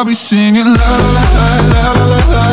[0.00, 2.44] I'll be singing la la la la la la.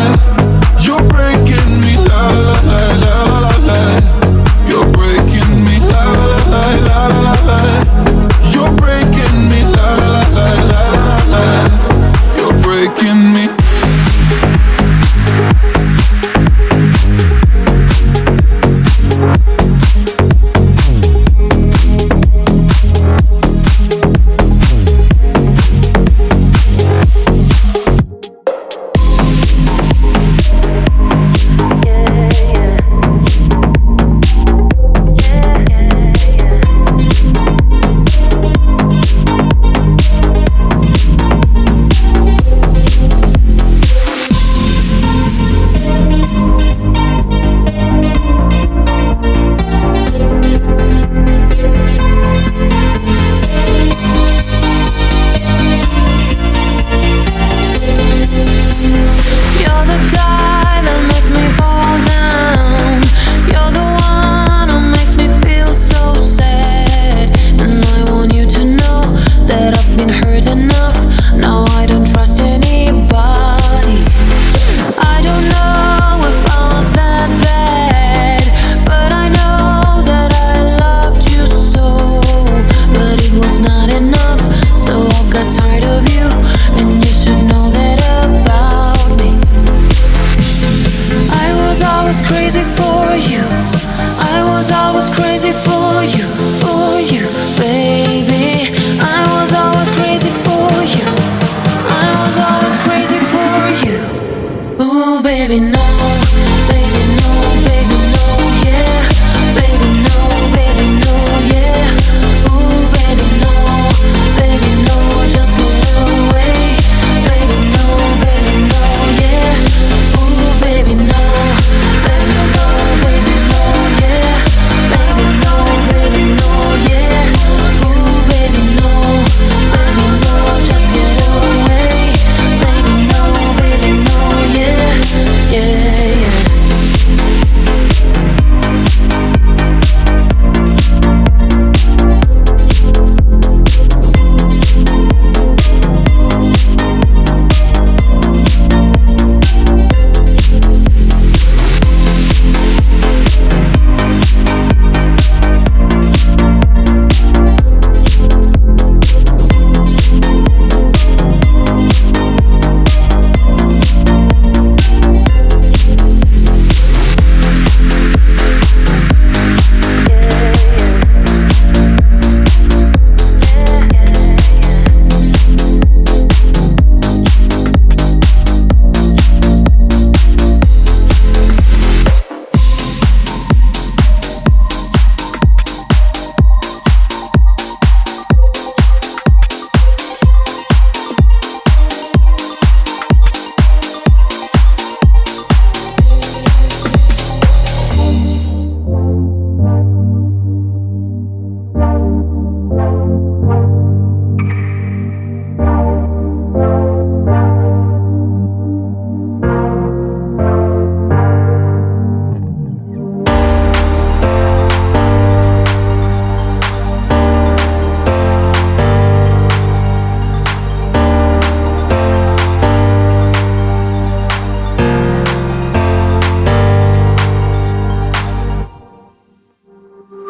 [0.81, 3.16] You're breaking me la la la la.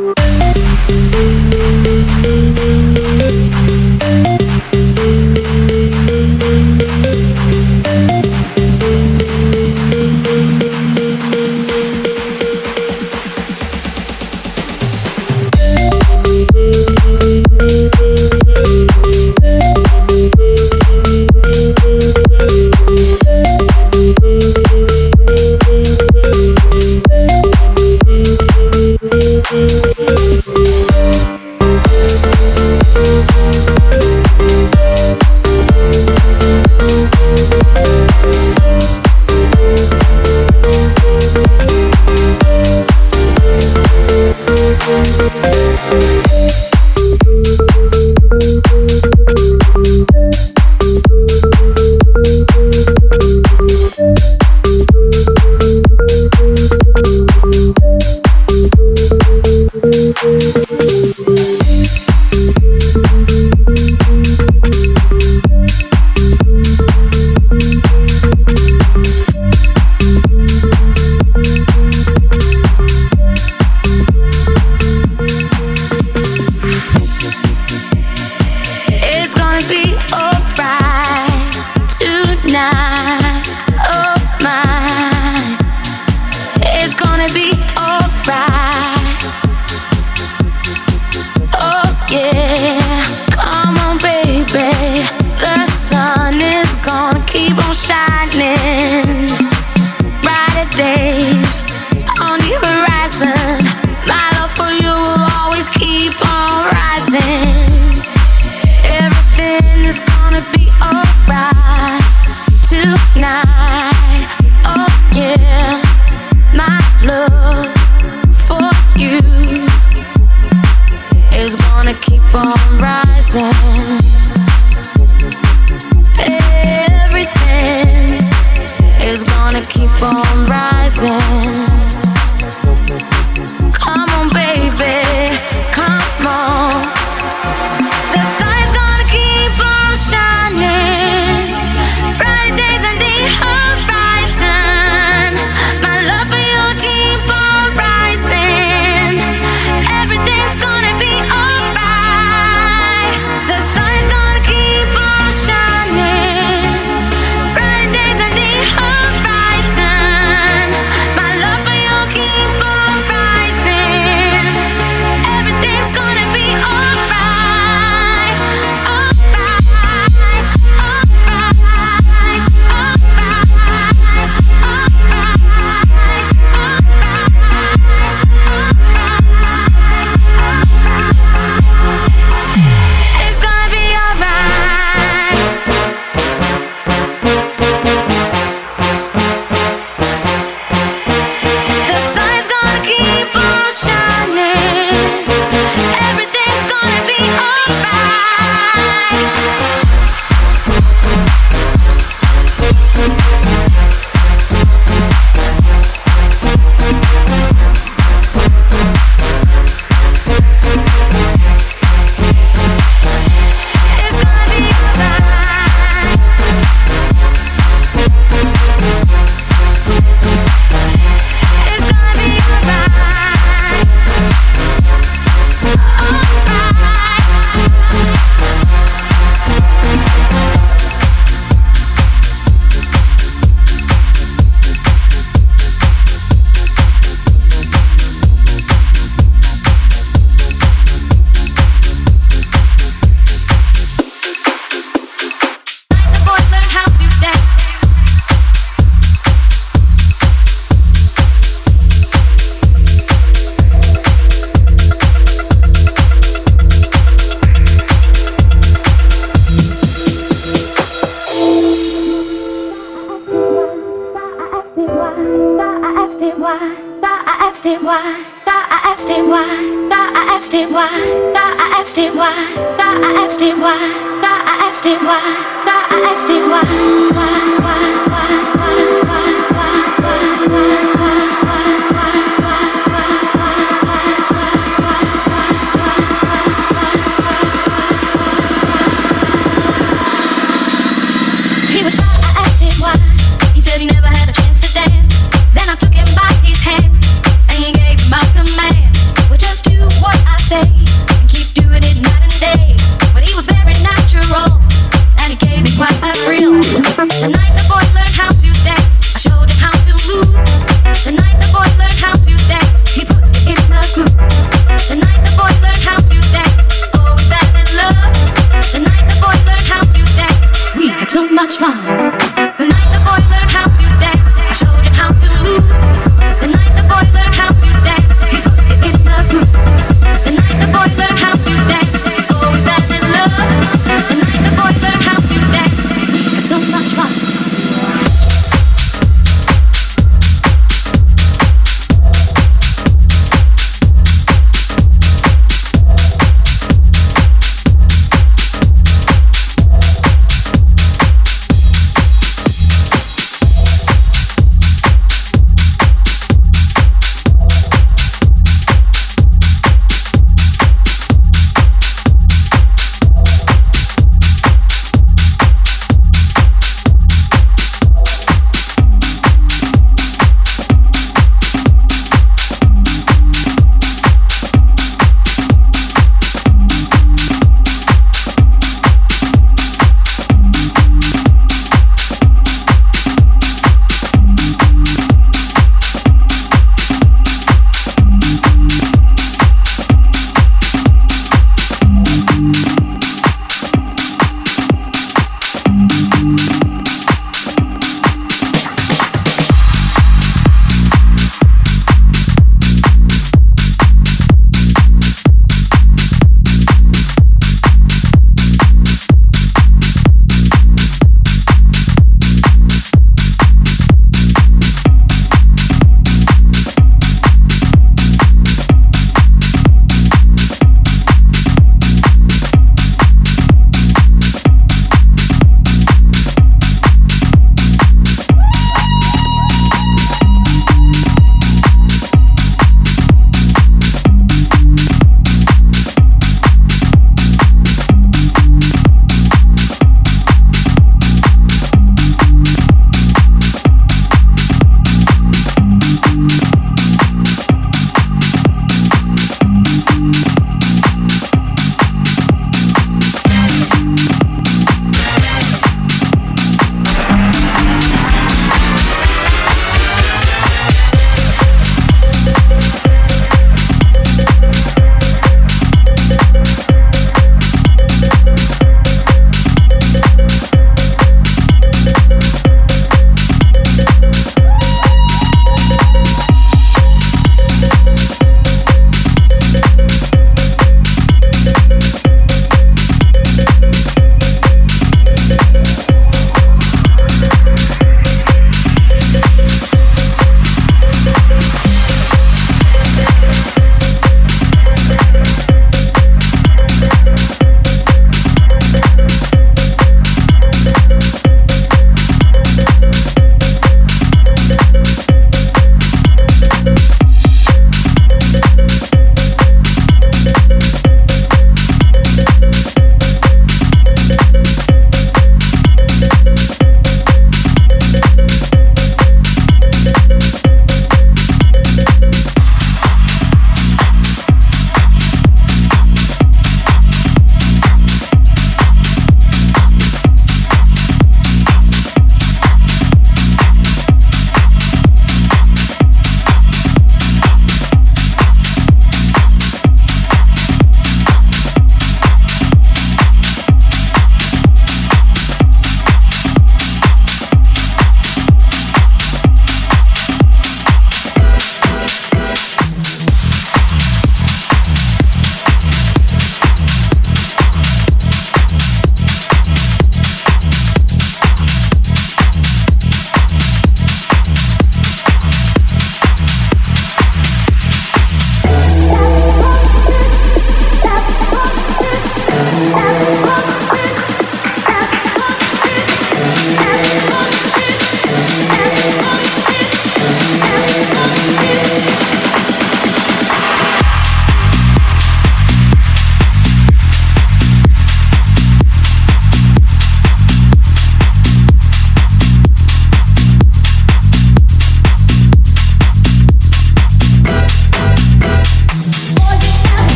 [0.00, 0.16] Thank
[2.96, 2.99] you.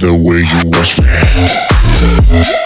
[0.00, 2.59] the way you watch me.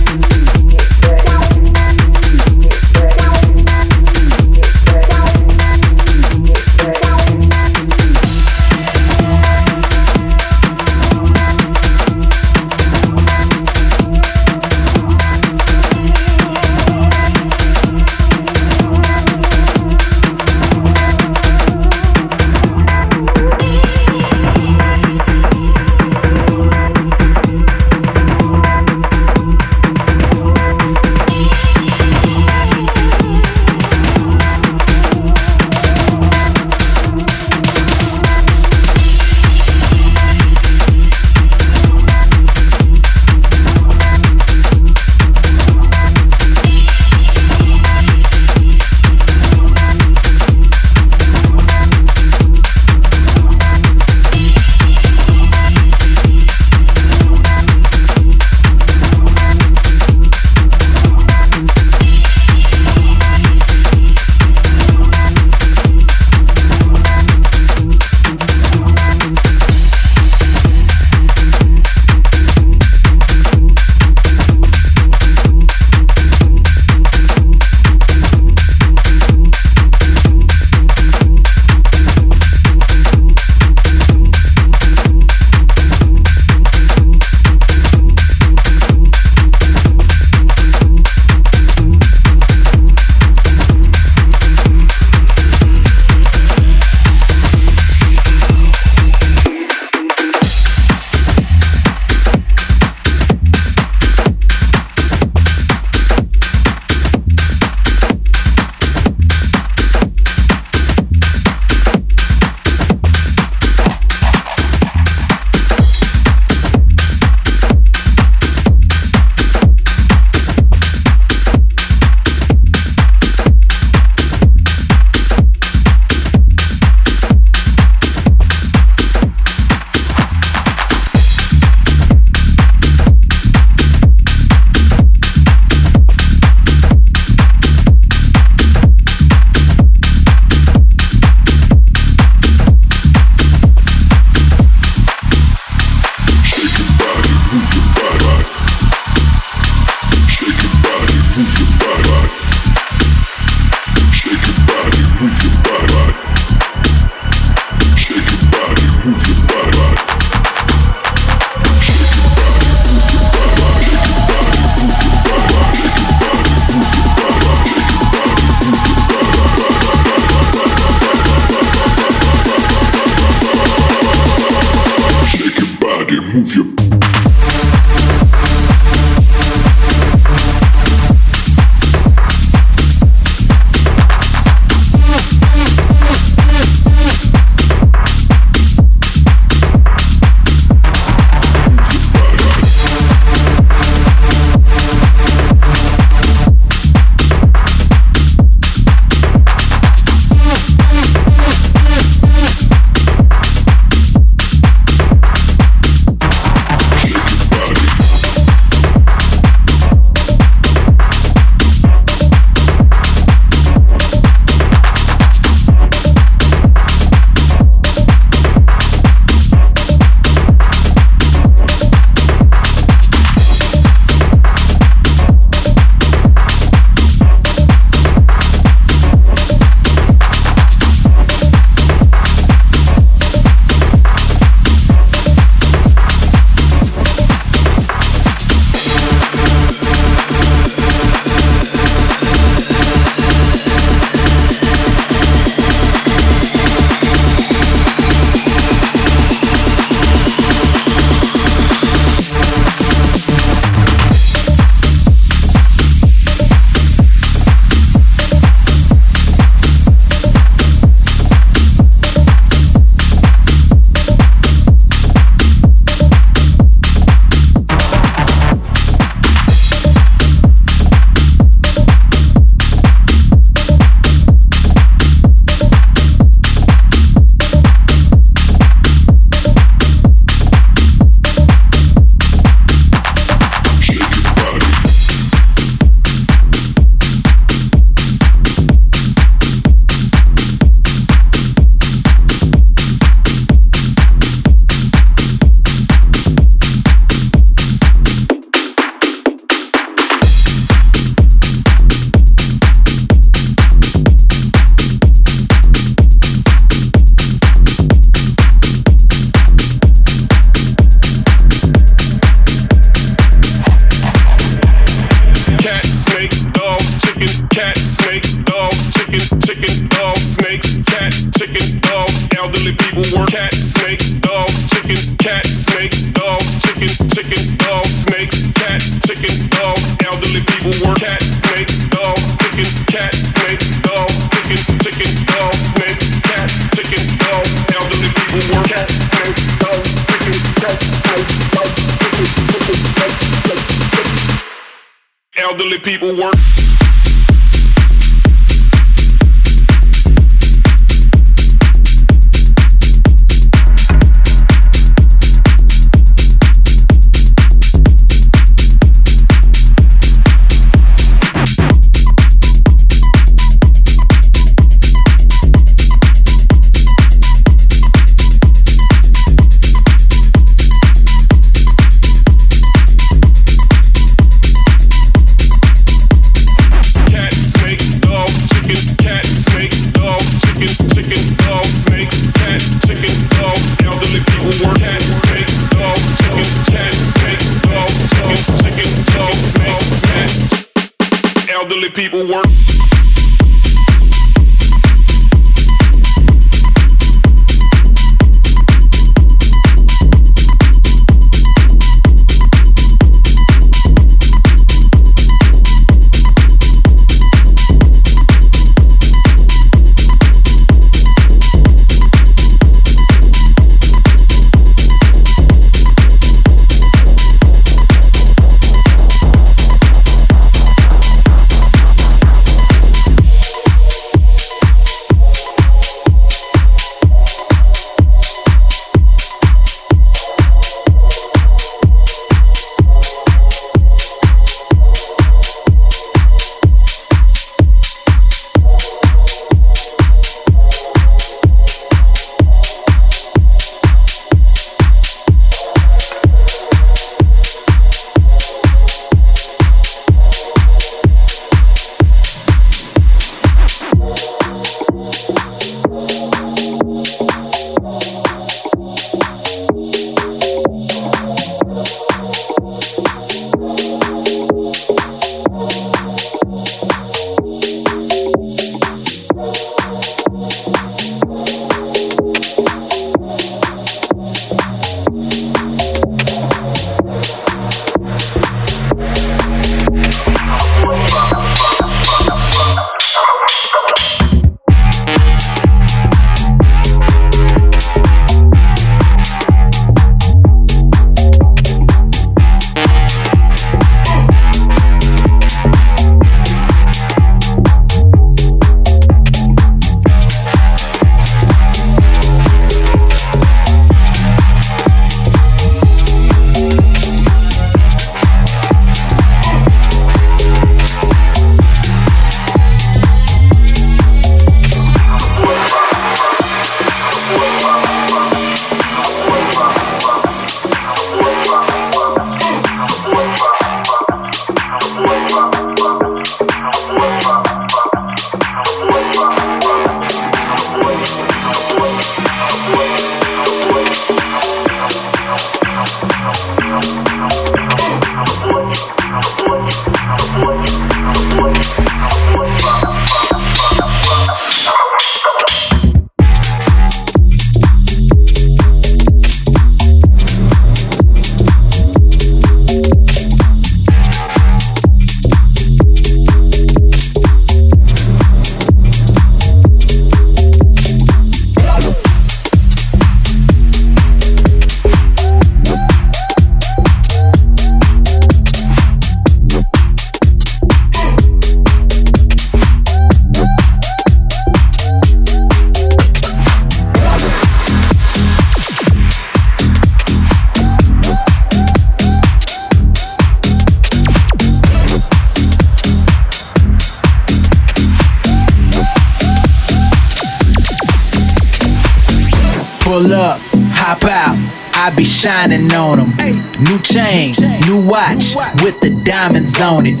[595.20, 596.16] Shining on them.
[596.64, 597.34] New chain,
[597.68, 600.00] new watch with the diamonds on it.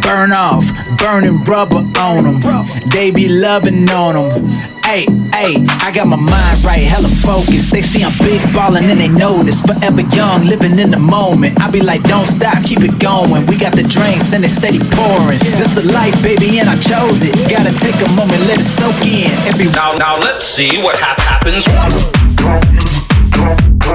[0.00, 0.64] Burn off,
[0.96, 2.66] burning rubber on them.
[2.88, 4.48] They be loving on them.
[4.80, 5.04] Hey,
[5.34, 7.70] hey, I got my mind right, hella focused.
[7.70, 9.60] They see I'm big ballin' and they notice.
[9.60, 11.60] Forever young, living in the moment.
[11.60, 13.44] I be like, don't stop, keep it going.
[13.44, 15.38] We got the drinks and they steady pouring.
[15.60, 17.34] This the life, baby, and I chose it.
[17.50, 19.28] Gotta take a moment, let it soak in.
[19.44, 21.66] Every now, now let's see what ha- happens.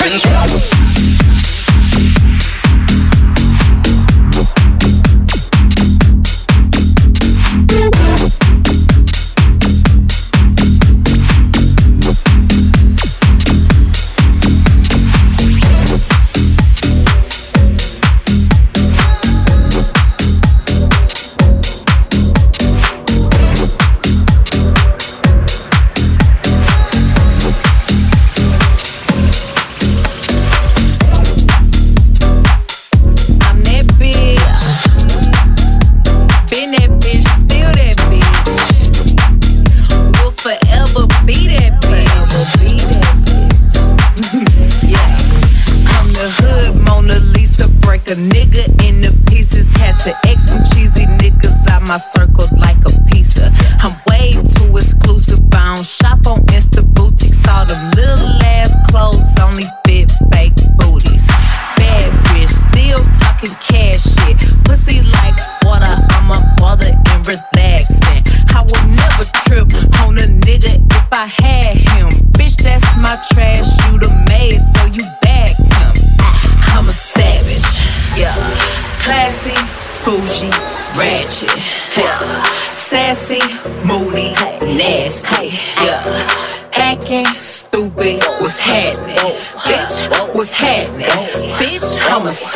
[0.00, 0.47] happens.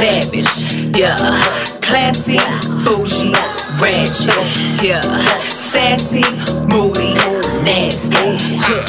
[0.02, 1.14] Savage, yeah.
[1.80, 2.38] Classy,
[2.82, 3.30] bougie,
[3.78, 4.34] ratchet,
[4.82, 5.00] yeah.
[5.38, 6.24] Sassy,
[6.66, 7.14] moody,
[7.62, 8.34] nasty,
[8.66, 8.82] yeah.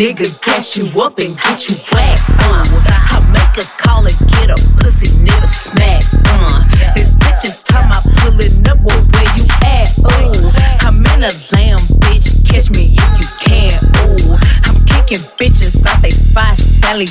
[0.01, 2.65] Nigga gas you up and get you whacked, uh.
[3.13, 6.65] I make a call and get a pussy nigga smack, uh.
[6.95, 10.49] This bitch is time I pulling up, well, where you at, ooh.
[10.81, 14.33] I'm in a lamb, bitch, catch me if you can, ooh.
[14.65, 17.05] I'm kicking bitches out they spots, Sally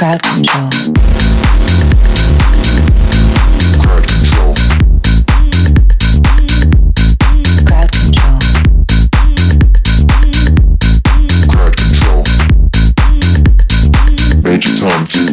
[0.00, 0.70] crowd control.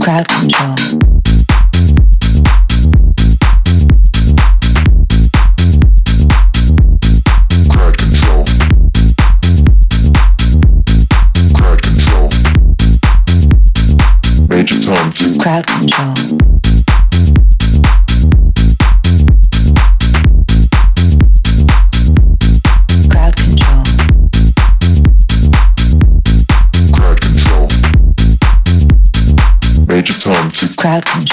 [0.02, 0.77] Crowd control.
[30.78, 31.27] Crowd